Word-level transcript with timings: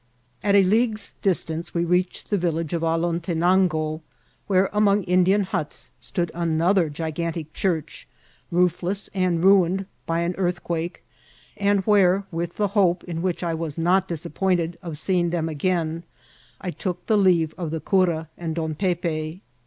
At 0.41 0.55
a 0.55 0.63
league's 0.63 1.13
distance 1.21 1.75
we 1.75 1.85
reached 1.85 2.31
the 2.31 2.37
village 2.39 2.73
of 2.73 2.81
Alotenango, 2.81 4.01
where, 4.47 4.67
among 4.73 5.03
In 5.03 5.23
dian 5.25 5.43
huts, 5.43 5.91
stood 5.99 6.31
another 6.33 6.89
gigantic 6.89 7.53
church, 7.53 8.07
roofless, 8.49 9.11
and 9.13 9.43
ruined 9.43 9.85
by 10.07 10.21
an 10.21 10.33
earthquake, 10.39 11.03
and 11.55 11.81
where, 11.81 12.25
with 12.31 12.55
the 12.57 12.69
hope, 12.69 13.03
in 13.03 13.21
which 13.21 13.43
I 13.43 13.53
was 13.53 13.77
not 13.77 14.07
disappointed, 14.07 14.75
of 14.81 14.97
seeing 14.97 15.29
them 15.29 15.47
again, 15.47 16.01
I 16.59 16.71
took 16.71 17.03
leave 17.07 17.53
of 17.55 17.69
the 17.69 17.79
cura 17.79 18.27
and 18.39 18.55
Don 18.55 18.73
Pepe. 18.73 19.43